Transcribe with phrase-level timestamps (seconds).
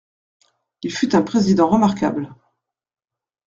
[0.81, 2.33] Il fut un président remarquable.